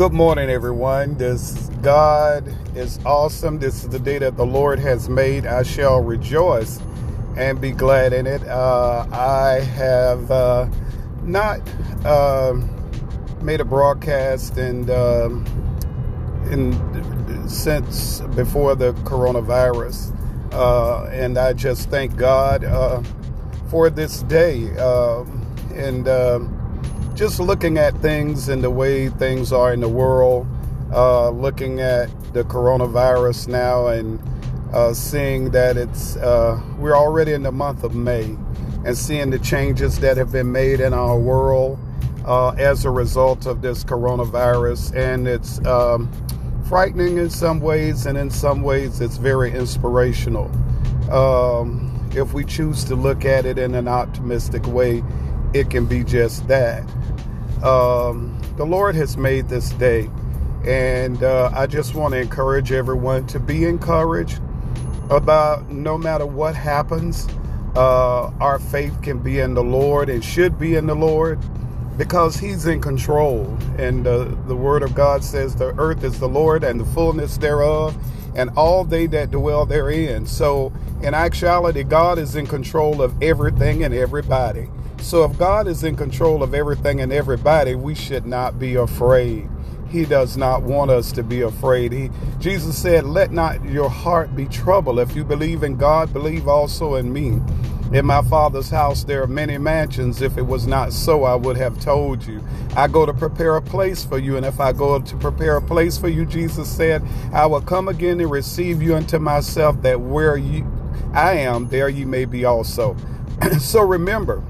Good 0.00 0.14
morning, 0.14 0.48
everyone. 0.48 1.18
This 1.18 1.68
God 1.82 2.48
is 2.74 2.98
awesome. 3.04 3.58
This 3.58 3.82
is 3.82 3.90
the 3.90 3.98
day 3.98 4.16
that 4.16 4.34
the 4.38 4.46
Lord 4.46 4.78
has 4.78 5.10
made. 5.10 5.44
I 5.44 5.62
shall 5.62 6.00
rejoice 6.00 6.80
and 7.36 7.60
be 7.60 7.72
glad 7.72 8.14
in 8.14 8.26
it. 8.26 8.42
Uh, 8.48 9.06
I 9.12 9.60
have 9.60 10.30
uh, 10.30 10.70
not 11.22 11.60
uh, 12.06 12.54
made 13.42 13.60
a 13.60 13.64
broadcast 13.66 14.56
and 14.56 14.88
in 16.50 17.46
since 17.46 18.22
before 18.34 18.74
the 18.74 18.94
coronavirus, 19.04 20.16
uh, 20.54 21.10
and 21.12 21.36
I 21.36 21.52
just 21.52 21.90
thank 21.90 22.16
God 22.16 22.64
uh, 22.64 23.02
for 23.68 23.90
this 23.90 24.22
day 24.22 24.74
um, 24.78 25.46
and 25.74 26.08
um, 26.08 26.59
just 27.20 27.38
looking 27.38 27.76
at 27.76 27.94
things 27.98 28.48
and 28.48 28.64
the 28.64 28.70
way 28.70 29.10
things 29.10 29.52
are 29.52 29.74
in 29.74 29.80
the 29.80 29.88
world, 29.88 30.46
uh, 30.90 31.28
looking 31.28 31.78
at 31.78 32.08
the 32.32 32.42
coronavirus 32.44 33.46
now 33.46 33.88
and 33.88 34.18
uh, 34.72 34.94
seeing 34.94 35.50
that 35.50 35.76
it's 35.76 36.16
uh, 36.16 36.58
we're 36.78 36.96
already 36.96 37.34
in 37.34 37.42
the 37.42 37.52
month 37.52 37.84
of 37.84 37.94
May 37.94 38.24
and 38.86 38.96
seeing 38.96 39.28
the 39.28 39.38
changes 39.38 39.98
that 39.98 40.16
have 40.16 40.32
been 40.32 40.50
made 40.50 40.80
in 40.80 40.94
our 40.94 41.18
world 41.18 41.78
uh, 42.24 42.52
as 42.52 42.86
a 42.86 42.90
result 42.90 43.44
of 43.44 43.60
this 43.60 43.84
coronavirus, 43.84 44.96
and 44.96 45.28
it's 45.28 45.62
um, 45.66 46.10
frightening 46.70 47.18
in 47.18 47.28
some 47.28 47.60
ways, 47.60 48.06
and 48.06 48.16
in 48.16 48.30
some 48.30 48.62
ways 48.62 49.02
it's 49.02 49.18
very 49.18 49.52
inspirational. 49.52 50.50
Um, 51.12 52.10
if 52.16 52.32
we 52.32 52.46
choose 52.46 52.82
to 52.84 52.94
look 52.94 53.26
at 53.26 53.44
it 53.44 53.58
in 53.58 53.74
an 53.74 53.88
optimistic 53.88 54.66
way, 54.66 55.02
it 55.52 55.70
can 55.70 55.86
be 55.86 56.04
just 56.04 56.46
that 56.48 56.82
um, 57.62 58.40
the 58.56 58.64
Lord 58.64 58.94
has 58.94 59.16
made 59.16 59.48
this 59.48 59.70
day. 59.70 60.10
And 60.64 61.22
uh, 61.22 61.50
I 61.54 61.66
just 61.66 61.94
want 61.94 62.12
to 62.12 62.20
encourage 62.20 62.72
everyone 62.72 63.26
to 63.28 63.40
be 63.40 63.64
encouraged 63.64 64.40
about 65.10 65.70
no 65.70 65.98
matter 65.98 66.26
what 66.26 66.54
happens, 66.54 67.26
uh, 67.76 68.26
our 68.40 68.58
faith 68.58 69.00
can 69.02 69.18
be 69.18 69.40
in 69.40 69.54
the 69.54 69.62
Lord 69.62 70.08
and 70.08 70.24
should 70.24 70.58
be 70.58 70.76
in 70.76 70.86
the 70.86 70.94
Lord 70.94 71.38
because 71.96 72.36
He's 72.36 72.66
in 72.66 72.80
control. 72.80 73.46
And 73.78 74.06
uh, 74.06 74.24
the 74.46 74.56
Word 74.56 74.82
of 74.82 74.94
God 74.94 75.24
says 75.24 75.54
the 75.54 75.74
earth 75.78 76.04
is 76.04 76.20
the 76.20 76.28
Lord 76.28 76.62
and 76.62 76.80
the 76.80 76.84
fullness 76.86 77.38
thereof, 77.38 77.96
and 78.34 78.50
all 78.50 78.84
they 78.84 79.06
that 79.08 79.30
dwell 79.30 79.66
therein. 79.66 80.26
So, 80.26 80.72
in 81.02 81.14
actuality, 81.14 81.82
God 81.82 82.18
is 82.18 82.36
in 82.36 82.46
control 82.46 83.02
of 83.02 83.20
everything 83.22 83.84
and 83.84 83.94
everybody. 83.94 84.68
So 85.00 85.24
if 85.24 85.38
God 85.38 85.66
is 85.66 85.82
in 85.82 85.96
control 85.96 86.42
of 86.42 86.54
everything 86.54 87.00
and 87.00 87.12
everybody, 87.12 87.74
we 87.74 87.94
should 87.94 88.26
not 88.26 88.58
be 88.58 88.74
afraid. 88.74 89.48
He 89.88 90.04
does 90.04 90.36
not 90.36 90.62
want 90.62 90.90
us 90.90 91.10
to 91.12 91.22
be 91.22 91.40
afraid. 91.40 91.92
He 91.92 92.10
Jesus 92.38 92.78
said, 92.78 93.04
"Let 93.04 93.32
not 93.32 93.64
your 93.64 93.88
heart 93.88 94.36
be 94.36 94.46
troubled. 94.46 95.00
If 95.00 95.16
you 95.16 95.24
believe 95.24 95.64
in 95.64 95.76
God, 95.76 96.12
believe 96.12 96.46
also 96.46 96.94
in 96.94 97.12
me." 97.12 97.40
In 97.92 98.06
my 98.06 98.22
Father's 98.22 98.70
house 98.70 99.02
there 99.02 99.22
are 99.22 99.26
many 99.26 99.58
mansions. 99.58 100.22
If 100.22 100.38
it 100.38 100.46
was 100.46 100.66
not 100.66 100.92
so, 100.92 101.24
I 101.24 101.34
would 101.34 101.56
have 101.56 101.80
told 101.80 102.24
you. 102.24 102.40
I 102.76 102.86
go 102.86 103.04
to 103.04 103.12
prepare 103.12 103.56
a 103.56 103.62
place 103.62 104.04
for 104.04 104.18
you, 104.18 104.36
and 104.36 104.46
if 104.46 104.60
I 104.60 104.72
go 104.72 105.00
to 105.00 105.16
prepare 105.16 105.56
a 105.56 105.62
place 105.62 105.98
for 105.98 106.08
you, 106.08 106.24
Jesus 106.24 106.68
said, 106.68 107.02
I 107.32 107.46
will 107.46 107.60
come 107.62 107.88
again 107.88 108.20
and 108.20 108.30
receive 108.30 108.80
you 108.80 108.94
unto 108.94 109.18
myself, 109.18 109.82
that 109.82 110.00
where 110.00 110.36
you 110.36 110.64
I 111.12 111.32
am, 111.32 111.68
there 111.68 111.88
you 111.88 112.06
may 112.06 112.26
be 112.26 112.44
also. 112.44 112.96
so 113.58 113.82
remember, 113.82 114.44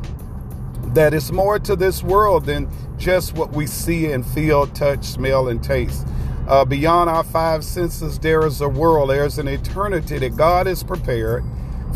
that 0.94 1.14
it's 1.14 1.30
more 1.30 1.58
to 1.58 1.77
this 1.77 2.02
world 2.02 2.46
than 2.46 2.69
just 2.98 3.34
what 3.34 3.52
we 3.52 3.66
see 3.66 4.10
and 4.12 4.27
feel, 4.27 4.66
touch, 4.69 5.05
smell, 5.05 5.48
and 5.48 5.62
taste. 5.62 6.06
Uh, 6.48 6.64
beyond 6.64 7.08
our 7.08 7.23
five 7.23 7.64
senses, 7.64 8.18
there 8.18 8.45
is 8.45 8.61
a 8.61 8.68
world, 8.68 9.11
there's 9.11 9.39
an 9.39 9.46
eternity 9.46 10.18
that 10.18 10.36
God 10.36 10.67
has 10.67 10.83
prepared 10.83 11.45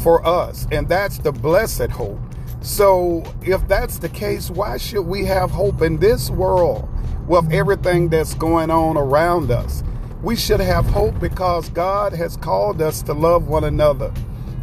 for 0.02 0.24
us, 0.24 0.66
and 0.70 0.88
that's 0.88 1.18
the 1.18 1.32
blessed 1.32 1.90
hope. 1.90 2.20
So, 2.62 3.24
if 3.42 3.66
that's 3.68 3.98
the 3.98 4.08
case, 4.08 4.50
why 4.50 4.76
should 4.76 5.02
we 5.02 5.24
have 5.26 5.50
hope 5.50 5.82
in 5.82 5.98
this 5.98 6.30
world 6.30 6.88
with 7.26 7.52
everything 7.52 8.08
that's 8.08 8.34
going 8.34 8.70
on 8.70 8.96
around 8.96 9.50
us? 9.50 9.82
We 10.22 10.36
should 10.36 10.60
have 10.60 10.86
hope 10.86 11.18
because 11.20 11.68
God 11.68 12.12
has 12.14 12.36
called 12.36 12.80
us 12.80 13.02
to 13.02 13.12
love 13.12 13.48
one 13.48 13.64
another, 13.64 14.14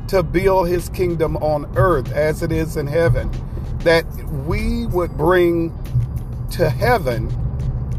to 0.07 0.23
build 0.23 0.69
his 0.69 0.89
kingdom 0.89 1.37
on 1.37 1.71
earth 1.75 2.11
as 2.13 2.41
it 2.41 2.51
is 2.51 2.77
in 2.77 2.87
heaven 2.87 3.29
that 3.83 4.05
we 4.47 4.85
would 4.87 5.17
bring 5.17 5.77
to 6.51 6.69
heaven 6.69 7.29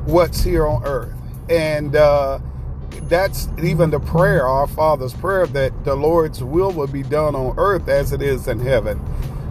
what's 0.05 0.43
here 0.43 0.67
on 0.67 0.85
earth. 0.85 1.15
And 1.49 1.97
uh, 1.97 2.39
that's 3.09 3.49
even 3.63 3.91
the 3.91 4.01
prayer, 4.01 4.47
our 4.47 4.67
Father's 4.67 5.15
prayer, 5.15 5.47
that 5.49 5.85
the 5.85 5.95
Lord's 5.95 6.43
will 6.43 6.71
will 6.71 6.87
be 6.87 7.03
done 7.03 7.35
on 7.35 7.55
earth 7.59 7.89
as 7.89 8.13
it 8.13 8.23
is 8.23 8.49
in 8.49 8.61
heaven. 8.61 9.01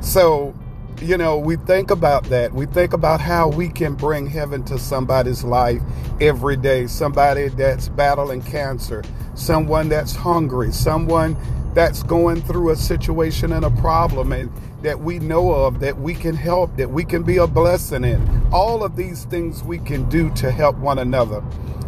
So, 0.02 0.56
you 1.02 1.18
know, 1.18 1.38
we 1.38 1.56
think 1.56 1.92
about 1.92 2.24
that. 2.26 2.54
We 2.54 2.66
think 2.66 2.94
about 2.94 3.22
how 3.22 3.50
we 3.50 3.70
can 3.70 3.96
bring 3.96 4.28
heaven 4.28 4.64
to 4.66 4.78
somebody's 4.78 5.44
life 5.44 5.82
every 6.20 6.56
day. 6.56 6.88
Somebody 6.88 7.50
that's 7.50 7.90
battling 7.90 8.42
cancer, 8.44 9.04
someone 9.36 9.90
that's 9.90 10.16
hungry, 10.16 10.72
someone 10.72 11.36
that's 11.74 12.04
going 12.04 12.42
through 12.42 12.72
a 12.72 12.76
situation 12.76 13.54
and 13.54 13.64
a 13.66 13.72
problem 13.72 14.34
and 14.34 14.52
that 14.82 15.00
we 15.00 15.20
know 15.20 15.52
of 15.52 15.80
that 15.80 15.98
we 16.00 16.14
can 16.14 16.36
help, 16.36 16.76
that 16.78 16.90
we 16.90 17.06
can 17.06 17.24
be 17.24 17.38
a 17.38 17.48
blessing 17.48 18.04
in. 18.04 18.48
All 18.52 18.84
of 18.84 18.96
these 18.96 19.26
things 19.26 19.64
we 19.64 19.78
can 19.78 20.10
do 20.10 20.30
to 20.36 20.52
help 20.52 20.76
one 20.78 21.00
another. 21.00 21.42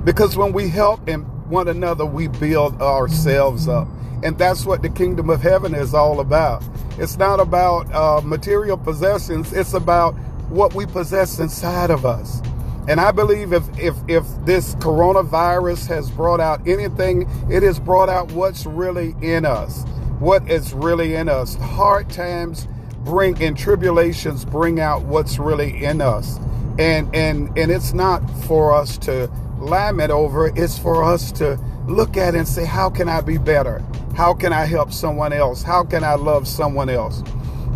Because 0.03 0.37
when 0.37 0.53
we 0.53 0.69
help 0.69 1.07
and 1.07 1.25
one 1.49 1.67
another, 1.67 2.05
we 2.05 2.27
build 2.27 2.81
ourselves 2.81 3.67
up. 3.67 3.87
And 4.23 4.37
that's 4.37 4.65
what 4.65 4.81
the 4.81 4.89
kingdom 4.89 5.29
of 5.29 5.41
heaven 5.41 5.75
is 5.75 5.93
all 5.93 6.19
about. 6.19 6.63
It's 6.97 7.17
not 7.17 7.39
about 7.39 7.93
uh, 7.93 8.21
material 8.23 8.77
possessions, 8.77 9.51
it's 9.51 9.73
about 9.73 10.13
what 10.49 10.73
we 10.75 10.85
possess 10.85 11.39
inside 11.39 11.89
of 11.89 12.05
us. 12.05 12.41
And 12.87 12.99
I 12.99 13.11
believe 13.11 13.53
if, 13.53 13.63
if, 13.79 13.95
if 14.07 14.25
this 14.45 14.75
coronavirus 14.75 15.87
has 15.87 16.11
brought 16.11 16.41
out 16.41 16.67
anything, 16.67 17.29
it 17.49 17.63
has 17.63 17.79
brought 17.79 18.09
out 18.09 18.31
what's 18.33 18.65
really 18.65 19.15
in 19.21 19.45
us. 19.45 19.83
What 20.19 20.49
is 20.49 20.73
really 20.73 21.15
in 21.15 21.29
us. 21.29 21.55
Hard 21.55 22.09
times 22.09 22.67
bring 23.03 23.41
and 23.41 23.57
tribulations 23.57 24.45
bring 24.45 24.79
out 24.79 25.03
what's 25.03 25.37
really 25.37 25.83
in 25.83 26.01
us. 26.01 26.39
And 26.79 27.13
and 27.15 27.55
and 27.57 27.71
it's 27.71 27.93
not 27.93 28.27
for 28.45 28.73
us 28.73 28.97
to 28.99 29.29
lament 29.59 30.11
over, 30.11 30.51
it's 30.55 30.77
for 30.77 31.03
us 31.03 31.31
to 31.33 31.59
look 31.87 32.17
at 32.17 32.35
and 32.35 32.47
say, 32.47 32.65
how 32.65 32.89
can 32.89 33.07
I 33.09 33.21
be 33.21 33.37
better? 33.37 33.83
How 34.15 34.33
can 34.33 34.53
I 34.53 34.65
help 34.65 34.91
someone 34.91 35.33
else? 35.33 35.63
How 35.63 35.83
can 35.83 36.03
I 36.03 36.15
love 36.15 36.47
someone 36.47 36.89
else? 36.89 37.23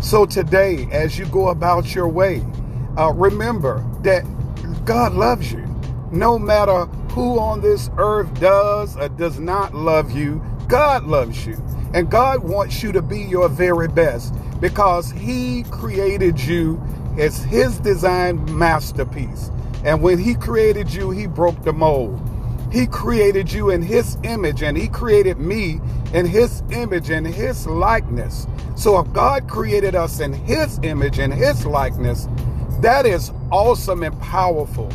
So 0.00 0.24
today, 0.26 0.88
as 0.92 1.18
you 1.18 1.26
go 1.26 1.48
about 1.48 1.94
your 1.94 2.08
way, 2.08 2.44
uh, 2.96 3.12
remember 3.12 3.84
that 4.02 4.24
God 4.88 5.12
loves 5.12 5.52
you. 5.52 5.66
No 6.10 6.38
matter 6.38 6.86
who 7.12 7.38
on 7.38 7.60
this 7.60 7.90
earth 7.98 8.32
does 8.40 8.96
or 8.96 9.10
does 9.10 9.38
not 9.38 9.74
love 9.74 10.12
you, 10.12 10.42
God 10.66 11.04
loves 11.04 11.44
you. 11.46 11.62
And 11.92 12.10
God 12.10 12.42
wants 12.42 12.82
you 12.82 12.90
to 12.92 13.02
be 13.02 13.20
your 13.20 13.50
very 13.50 13.88
best 13.88 14.34
because 14.62 15.10
He 15.10 15.64
created 15.64 16.40
you 16.40 16.82
as 17.18 17.44
His 17.44 17.78
design 17.80 18.42
masterpiece. 18.56 19.50
And 19.84 20.00
when 20.00 20.16
He 20.16 20.34
created 20.34 20.90
you, 20.90 21.10
He 21.10 21.26
broke 21.26 21.62
the 21.64 21.72
mold. 21.74 22.18
He 22.72 22.86
created 22.86 23.52
you 23.52 23.68
in 23.68 23.82
His 23.82 24.16
image, 24.24 24.62
and 24.62 24.74
He 24.74 24.88
created 24.88 25.36
me 25.38 25.80
in 26.14 26.24
His 26.24 26.62
image 26.70 27.10
and 27.10 27.26
His 27.26 27.66
likeness. 27.66 28.46
So 28.74 28.98
if 29.00 29.12
God 29.12 29.50
created 29.50 29.94
us 29.94 30.20
in 30.20 30.32
His 30.32 30.80
image 30.82 31.18
and 31.18 31.34
His 31.34 31.66
likeness, 31.66 32.26
that 32.82 33.06
is 33.06 33.32
awesome 33.50 34.02
and 34.02 34.18
powerful. 34.20 34.88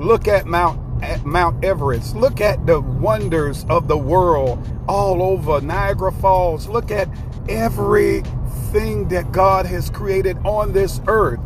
Look 0.00 0.28
at 0.28 0.46
Mount 0.46 0.80
at 1.02 1.24
Mount 1.24 1.64
Everest. 1.64 2.16
Look 2.16 2.40
at 2.40 2.66
the 2.66 2.80
wonders 2.80 3.64
of 3.68 3.86
the 3.88 3.98
world 3.98 4.58
all 4.88 5.22
over 5.22 5.60
Niagara 5.60 6.12
Falls. 6.12 6.68
Look 6.68 6.90
at 6.90 7.08
everything 7.48 9.08
that 9.08 9.30
God 9.32 9.66
has 9.66 9.90
created 9.90 10.38
on 10.44 10.72
this 10.72 11.00
earth. 11.06 11.40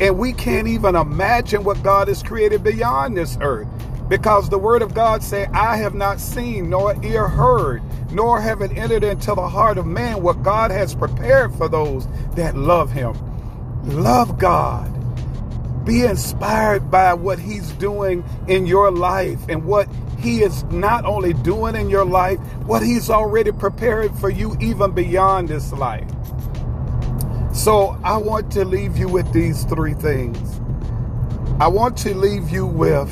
And 0.00 0.18
we 0.18 0.32
can't 0.32 0.68
even 0.68 0.96
imagine 0.96 1.64
what 1.64 1.82
God 1.82 2.08
has 2.08 2.22
created 2.22 2.62
beyond 2.62 3.16
this 3.16 3.38
earth. 3.40 3.68
Because 4.08 4.48
the 4.50 4.58
word 4.58 4.82
of 4.82 4.94
God 4.94 5.22
say, 5.22 5.46
I 5.46 5.76
have 5.76 5.94
not 5.94 6.20
seen 6.20 6.68
nor 6.68 7.02
ear 7.04 7.26
heard, 7.26 7.82
nor 8.12 8.40
have 8.40 8.60
it 8.60 8.76
entered 8.76 9.02
into 9.02 9.34
the 9.34 9.48
heart 9.48 9.78
of 9.78 9.86
man 9.86 10.22
what 10.22 10.42
God 10.42 10.70
has 10.70 10.94
prepared 10.94 11.54
for 11.54 11.68
those 11.68 12.06
that 12.34 12.56
love 12.56 12.92
him. 12.92 13.14
Love 13.84 14.38
God 14.38 14.93
be 15.84 16.04
inspired 16.04 16.90
by 16.90 17.14
what 17.14 17.38
He's 17.38 17.70
doing 17.72 18.24
in 18.48 18.66
your 18.66 18.90
life 18.90 19.40
and 19.48 19.64
what 19.64 19.88
He 20.18 20.42
is 20.42 20.64
not 20.64 21.04
only 21.04 21.32
doing 21.32 21.76
in 21.76 21.90
your 21.90 22.04
life, 22.04 22.38
what 22.64 22.82
He's 22.82 23.10
already 23.10 23.52
prepared 23.52 24.14
for 24.18 24.30
you 24.30 24.56
even 24.60 24.92
beyond 24.92 25.48
this 25.48 25.72
life. 25.72 26.08
So 27.52 27.98
I 28.02 28.16
want 28.16 28.50
to 28.52 28.64
leave 28.64 28.96
you 28.96 29.08
with 29.08 29.32
these 29.32 29.64
three 29.64 29.94
things. 29.94 30.60
I 31.60 31.68
want 31.68 31.96
to 31.98 32.14
leave 32.14 32.50
you 32.50 32.66
with 32.66 33.08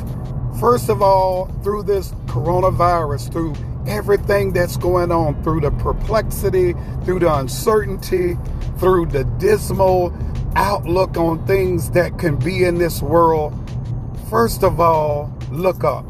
First 0.63 0.91
of 0.91 1.03
all, 1.03 1.47
through 1.65 1.85
this 1.85 2.13
coronavirus, 2.27 3.33
through 3.33 3.55
everything 3.87 4.53
that's 4.53 4.77
going 4.77 5.11
on, 5.11 5.43
through 5.43 5.63
the 5.63 5.73
perplexity, 5.73 6.75
through 7.05 7.19
the 7.19 7.35
uncertainty, 7.35 8.37
through 8.79 9.07
the 9.07 9.25
dismal 9.41 10.11
outlook 10.57 11.17
on 11.17 11.47
things 11.47 11.91
that 11.91 12.19
can 12.19 12.37
be 12.37 12.65
in 12.65 12.77
this 12.77 13.03
world, 13.03 13.53
first 14.31 14.63
of 14.63 14.81
all, 14.81 15.33
look 15.51 15.85
up. 15.85 16.05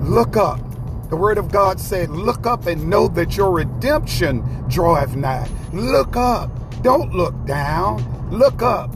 Look 0.00 0.36
up. 0.36 0.60
The 1.08 1.16
word 1.16 1.38
of 1.38 1.52
God 1.52 1.78
said, 1.78 2.10
Look 2.10 2.46
up 2.46 2.66
and 2.66 2.88
know 2.88 3.08
that 3.08 3.36
your 3.36 3.50
redemption 3.50 4.42
draweth 4.68 5.14
nigh. 5.14 5.48
Look 5.72 6.16
up. 6.16 6.50
Don't 6.82 7.12
look 7.12 7.46
down. 7.46 8.30
Look 8.30 8.62
up. 8.62 8.90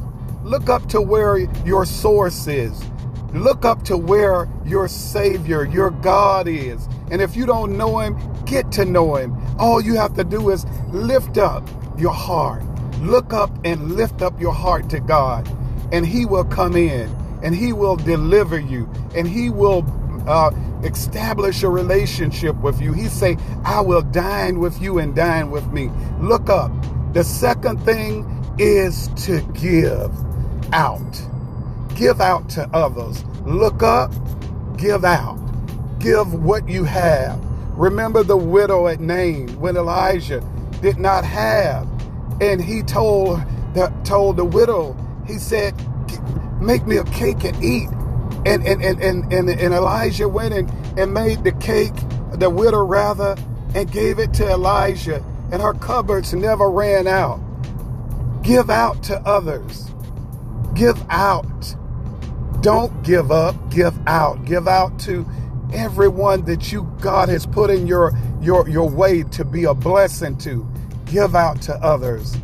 Look 0.44 0.68
up 0.68 0.88
to 0.88 1.00
where 1.00 1.38
your 1.64 1.84
source 1.84 2.46
is. 2.46 2.84
Look 3.32 3.64
up 3.64 3.84
to 3.84 3.96
where 3.96 4.48
your 4.64 4.88
Savior, 4.88 5.64
your 5.64 5.90
God 5.90 6.48
is. 6.48 6.88
And 7.10 7.20
if 7.22 7.36
you 7.36 7.46
don't 7.46 7.76
know 7.76 7.98
Him, 7.98 8.16
get 8.44 8.72
to 8.72 8.84
know 8.84 9.16
Him. 9.16 9.36
All 9.58 9.80
you 9.80 9.94
have 9.94 10.14
to 10.14 10.24
do 10.24 10.50
is 10.50 10.64
lift 10.90 11.38
up 11.38 11.68
your 11.98 12.12
heart. 12.12 12.62
Look 13.00 13.32
up 13.32 13.50
and 13.64 13.92
lift 13.92 14.22
up 14.22 14.40
your 14.40 14.52
heart 14.52 14.90
to 14.90 15.00
God, 15.00 15.48
and 15.92 16.06
He 16.06 16.26
will 16.26 16.44
come 16.44 16.76
in 16.76 17.14
and 17.42 17.54
He 17.54 17.72
will 17.72 17.96
deliver 17.96 18.58
you 18.58 18.88
and 19.14 19.26
He 19.26 19.50
will 19.50 19.84
uh, 20.28 20.50
establish 20.84 21.62
a 21.62 21.68
relationship 21.68 22.54
with 22.56 22.80
you. 22.80 22.92
He 22.92 23.08
say, 23.08 23.36
I 23.64 23.80
will 23.80 24.02
dine 24.02 24.60
with 24.60 24.80
you 24.80 24.98
and 24.98 25.14
dine 25.14 25.50
with 25.50 25.66
me. 25.72 25.90
Look 26.20 26.50
up. 26.50 26.70
The 27.14 27.24
second 27.24 27.82
thing 27.82 28.26
is 28.58 29.08
to 29.24 29.40
give 29.54 30.12
out 30.72 31.30
give 32.00 32.22
out 32.22 32.48
to 32.48 32.66
others. 32.74 33.22
Look 33.44 33.82
up, 33.82 34.10
give 34.78 35.04
out. 35.04 35.36
Give 35.98 36.32
what 36.32 36.66
you 36.66 36.84
have. 36.84 37.38
Remember 37.76 38.22
the 38.22 38.38
widow 38.38 38.88
at 38.88 39.00
Nain 39.00 39.48
when 39.60 39.76
Elijah 39.76 40.42
did 40.80 40.98
not 40.98 41.26
have. 41.26 41.86
And 42.40 42.62
he 42.62 42.82
told 42.82 43.40
the, 43.74 43.92
told 44.04 44.36
the 44.36 44.44
widow, 44.44 44.96
he 45.26 45.38
said, 45.38 45.74
make 46.60 46.86
me 46.86 46.96
a 46.96 47.04
cake 47.04 47.44
and 47.44 47.62
eat. 47.62 47.88
And, 48.46 48.66
and, 48.66 48.82
and, 48.82 49.02
and, 49.02 49.32
and, 49.32 49.50
and 49.50 49.74
Elijah 49.74 50.28
went 50.28 50.54
and, 50.54 50.70
and 50.98 51.12
made 51.12 51.44
the 51.44 51.52
cake, 51.52 51.94
the 52.32 52.48
widow 52.48 52.84
rather, 52.84 53.36
and 53.74 53.90
gave 53.90 54.18
it 54.18 54.32
to 54.34 54.48
Elijah. 54.48 55.24
And 55.52 55.60
her 55.60 55.74
cupboards 55.74 56.32
never 56.32 56.70
ran 56.70 57.06
out. 57.06 57.40
Give 58.42 58.70
out 58.70 59.02
to 59.04 59.20
others. 59.20 59.90
Give 60.74 60.98
out. 61.10 61.76
Don't 62.62 63.02
give 63.02 63.30
up, 63.30 63.54
give 63.70 63.98
out. 64.06 64.44
Give 64.44 64.68
out 64.68 64.98
to 65.00 65.26
everyone 65.72 66.44
that 66.44 66.72
you 66.72 66.90
God 67.00 67.28
has 67.28 67.46
put 67.46 67.70
in 67.70 67.86
your 67.86 68.12
your 68.40 68.68
your 68.68 68.88
way 68.88 69.22
to 69.24 69.44
be 69.44 69.64
a 69.64 69.74
blessing 69.74 70.36
to. 70.38 70.69
Give 71.10 71.34
out 71.34 71.60
to 71.62 71.74
others. 71.76 72.36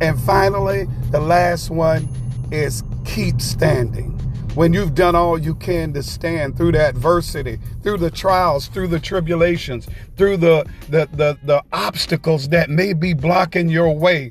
And 0.00 0.18
finally, 0.20 0.86
the 1.10 1.20
last 1.20 1.70
one 1.70 2.08
is 2.50 2.82
keep 3.04 3.40
standing. 3.40 4.12
When 4.54 4.72
you've 4.72 4.94
done 4.94 5.14
all 5.14 5.38
you 5.38 5.54
can 5.54 5.92
to 5.94 6.02
stand 6.02 6.56
through 6.56 6.72
the 6.72 6.80
adversity, 6.80 7.58
through 7.82 7.98
the 7.98 8.10
trials, 8.10 8.66
through 8.66 8.88
the 8.88 8.98
tribulations, 9.00 9.88
through 10.16 10.38
the 10.38 10.66
the 10.88 11.08
the, 11.12 11.38
the 11.44 11.62
obstacles 11.72 12.48
that 12.48 12.68
may 12.68 12.92
be 12.92 13.14
blocking 13.14 13.68
your 13.68 13.94
way, 13.96 14.30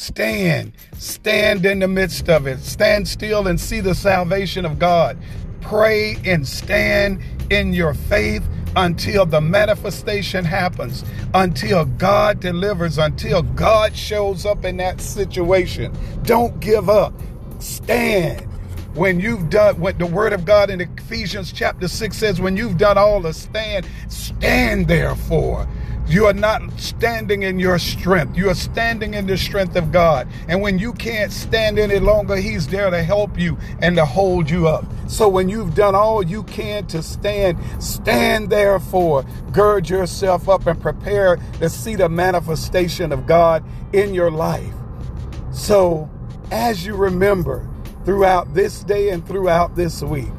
Stand, 0.00 0.72
stand 0.94 1.66
in 1.66 1.80
the 1.80 1.88
midst 1.88 2.30
of 2.30 2.46
it. 2.46 2.60
Stand 2.60 3.06
still 3.06 3.48
and 3.48 3.60
see 3.60 3.80
the 3.80 3.94
salvation 3.94 4.64
of 4.64 4.78
God. 4.78 5.18
Pray 5.60 6.16
and 6.24 6.48
stand 6.48 7.20
in 7.50 7.74
your 7.74 7.92
faith 7.92 8.48
until 8.76 9.26
the 9.26 9.40
manifestation 9.40 10.44
happens, 10.44 11.04
until 11.34 11.84
God 11.84 12.40
delivers, 12.40 12.98
until 12.98 13.42
God 13.42 13.96
shows 13.96 14.46
up 14.46 14.64
in 14.64 14.76
that 14.78 15.00
situation. 15.00 15.92
Don't 16.22 16.58
give 16.60 16.88
up. 16.88 17.12
Stand. 17.58 18.46
When 18.94 19.20
you've 19.20 19.50
done 19.50 19.78
what 19.80 19.98
the 19.98 20.06
word 20.06 20.32
of 20.32 20.44
God 20.44 20.68
in 20.68 20.80
Ephesians 20.80 21.52
chapter 21.52 21.86
6 21.86 22.16
says, 22.16 22.40
when 22.40 22.56
you've 22.56 22.76
done 22.76 22.98
all 22.98 23.20
the 23.20 23.32
stand, 23.32 23.86
stand 24.08 24.88
therefore. 24.88 25.68
You 26.10 26.26
are 26.26 26.32
not 26.32 26.60
standing 26.76 27.44
in 27.44 27.60
your 27.60 27.78
strength. 27.78 28.36
You 28.36 28.50
are 28.50 28.54
standing 28.56 29.14
in 29.14 29.28
the 29.28 29.38
strength 29.38 29.76
of 29.76 29.92
God. 29.92 30.26
And 30.48 30.60
when 30.60 30.76
you 30.76 30.92
can't 30.92 31.30
stand 31.30 31.78
any 31.78 32.00
longer, 32.00 32.34
He's 32.34 32.66
there 32.66 32.90
to 32.90 33.00
help 33.00 33.38
you 33.38 33.56
and 33.80 33.94
to 33.94 34.04
hold 34.04 34.50
you 34.50 34.66
up. 34.66 34.84
So 35.06 35.28
when 35.28 35.48
you've 35.48 35.76
done 35.76 35.94
all 35.94 36.20
you 36.24 36.42
can 36.42 36.84
to 36.88 37.00
stand, 37.00 37.58
stand 37.80 38.50
therefore. 38.50 39.24
Gird 39.52 39.88
yourself 39.88 40.48
up 40.48 40.66
and 40.66 40.80
prepare 40.80 41.36
to 41.60 41.70
see 41.70 41.94
the 41.94 42.08
manifestation 42.08 43.12
of 43.12 43.28
God 43.28 43.62
in 43.92 44.12
your 44.12 44.32
life. 44.32 44.74
So 45.52 46.10
as 46.50 46.84
you 46.84 46.96
remember 46.96 47.68
throughout 48.04 48.52
this 48.52 48.82
day 48.82 49.10
and 49.10 49.24
throughout 49.24 49.76
this 49.76 50.02
week, 50.02 50.32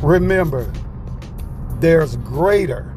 remember 0.00 0.72
there's 1.78 2.16
greater 2.16 2.90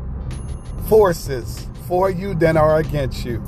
forces 0.88 1.68
for 1.88 2.10
you 2.10 2.34
than 2.36 2.58
are 2.58 2.78
against 2.80 3.26
you. 3.26 3.44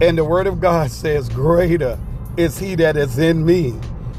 And 0.00 0.16
the 0.18 0.24
word 0.24 0.46
of 0.46 0.60
God 0.60 0.90
says, 0.90 1.28
Greater 1.28 1.98
is 2.36 2.58
he 2.58 2.74
that 2.76 2.96
is 2.96 3.18
in 3.18 3.44
me 3.44 3.74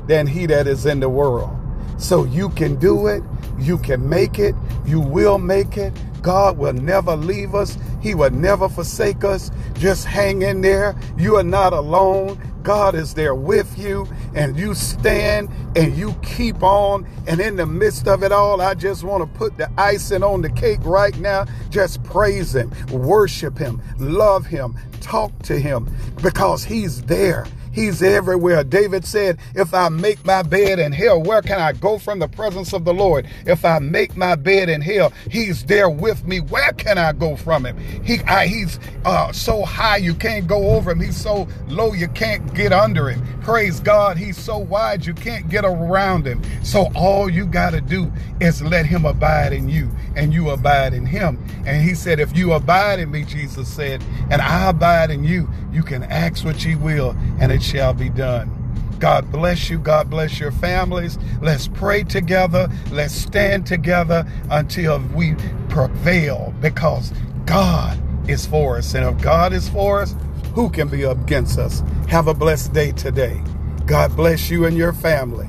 than 0.08 0.28
he 0.28 0.46
that 0.48 0.68
is 0.68 0.86
in 0.86 1.00
the 1.00 1.10
world. 1.10 1.50
So 1.98 2.26
you 2.26 2.50
can 2.50 2.76
do 2.76 3.08
it. 3.08 3.24
You 3.60 3.78
can 3.78 4.08
make 4.08 4.40
it. 4.40 4.56
You 4.86 5.00
will 5.00 5.38
make 5.38 5.78
it. 5.78 5.94
God 6.22 6.58
will 6.58 6.74
never 6.74 7.16
leave 7.16 7.56
us. 7.56 7.78
He 8.02 8.16
will 8.16 8.32
never 8.32 8.70
forsake 8.70 9.24
us. 9.24 9.52
Just 9.74 10.06
hang 10.06 10.42
in 10.42 10.62
there. 10.62 10.96
You 11.18 11.38
are 11.38 11.44
not 11.44 11.74
alone. 11.74 12.40
God 12.70 12.94
is 12.94 13.16
there 13.16 13.34
with 13.34 13.80
you, 13.80 14.08
and 14.36 14.56
you 14.56 14.76
stand 14.76 15.50
and 15.76 15.98
you 15.98 16.14
keep 16.22 16.62
on. 16.62 17.08
And 17.26 17.40
in 17.40 17.56
the 17.56 17.66
midst 17.66 18.08
of 18.08 18.22
it 18.22 18.32
all, 18.32 18.62
I 18.62 18.76
just 18.76 19.04
want 19.04 19.24
to 19.24 19.40
put 19.40 19.58
the 19.58 19.72
icing 19.76 20.22
on 20.22 20.44
the 20.44 20.52
cake 20.52 20.78
right 20.84 21.18
now. 21.18 21.46
Just 21.72 22.04
praise 22.04 22.54
Him, 22.54 22.72
worship 22.92 23.58
Him, 23.58 23.82
love 23.98 24.46
Him, 24.46 24.78
talk 25.02 25.32
to 25.46 25.60
Him 25.60 25.92
because 26.22 26.64
He's 26.64 27.02
there. 27.02 27.48
He's 27.80 28.04
everywhere. 28.04 28.66
David 28.66 29.06
said, 29.06 29.40
If 29.56 29.74
I 29.74 29.88
make 29.88 30.26
my 30.26 30.42
bed 30.42 30.80
in 30.80 30.92
hell, 30.92 31.24
where 31.24 31.42
can 31.42 31.62
I 31.62 31.72
go 31.72 31.98
from 31.98 32.20
the 32.20 32.28
presence 32.28 32.74
of 32.74 32.84
the 32.84 32.94
Lord? 32.94 33.26
If 33.46 33.64
I 33.64 33.80
make 33.80 34.18
my 34.18 34.36
bed 34.36 34.68
in 34.68 34.82
hell, 34.82 35.14
He's 35.32 35.64
there 35.64 35.90
with 35.90 36.26
me. 36.28 36.42
Where 36.42 36.74
can 36.74 36.98
I 36.98 37.14
go 37.14 37.38
from 37.38 37.66
Him? 37.66 37.78
He, 38.04 38.20
I, 38.24 38.48
He's 38.48 38.80
uh, 39.06 39.32
so 39.32 39.64
high 39.64 39.96
you 39.96 40.14
can't 40.14 40.46
go 40.46 40.72
over 40.72 40.92
Him. 40.92 41.00
He's 41.00 41.16
so 41.16 41.48
low 41.70 41.94
you 41.94 42.10
can't 42.10 42.54
get 42.54 42.74
under 42.74 43.12
Him. 43.12 43.26
Praise 43.40 43.80
God. 43.80 44.18
He's 44.18 44.38
so 44.38 44.58
wide 44.58 45.06
you 45.06 45.14
can't 45.14 45.48
get 45.48 45.64
around 45.64 46.28
Him. 46.28 46.42
So 46.64 46.92
all 46.96 47.30
you 47.30 47.46
got 47.46 47.70
to 47.70 47.80
do 47.80 48.12
is 48.42 48.62
let 48.62 48.88
Him 48.88 49.06
abide 49.06 49.54
in 49.54 49.70
you 49.70 49.90
and 50.18 50.34
you 50.34 50.50
abide 50.50 50.94
in 50.94 51.06
Him. 51.06 51.42
And 51.66 51.82
He 51.82 51.96
said, 51.96 52.20
If 52.20 52.36
you 52.36 52.52
abide 52.52 53.00
in 53.00 53.10
me, 53.10 53.24
Jesus 53.24 53.74
said, 53.74 54.04
and 54.30 54.42
I 54.42 54.70
abide 54.70 55.12
in 55.12 55.24
you, 55.24 55.50
you 55.72 55.82
can 55.82 56.04
ask 56.04 56.44
what 56.44 56.66
you 56.66 56.78
will, 56.78 57.16
and 57.40 57.52
it 57.54 57.62
shall 57.70 57.94
be 57.94 58.10
done. 58.10 58.56
God 59.00 59.32
bless 59.32 59.70
you. 59.70 59.80
God 59.80 60.10
bless 60.10 60.40
your 60.40 60.52
families. 60.52 61.18
Let's 61.42 61.68
pray 61.68 62.04
together. 62.04 62.68
Let's 62.92 63.14
stand 63.14 63.66
together 63.66 64.26
until 64.50 65.00
we 65.14 65.36
prevail 65.70 66.54
because 66.62 67.14
God 67.46 67.98
is 68.30 68.46
for 68.46 68.78
us. 68.78 68.94
And 68.96 69.06
if 69.06 69.22
God 69.24 69.54
is 69.54 69.70
for 69.70 70.02
us, 70.02 70.16
who 70.54 70.70
can 70.70 70.90
be 70.90 71.04
against 71.04 71.60
us? 71.60 71.82
Have 72.10 72.28
a 72.28 72.34
blessed 72.34 72.74
day 72.74 72.92
today. 72.92 73.42
God 73.86 74.16
bless 74.16 74.50
you 74.50 74.66
and 74.66 74.76
your 74.76 74.94
family. 74.94 75.48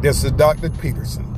This 0.00 0.22
is 0.22 0.32
Dr. 0.32 0.70
Peterson. 0.70 1.31